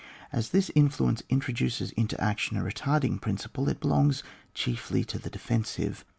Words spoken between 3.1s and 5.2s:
principle, it belongs chiefly to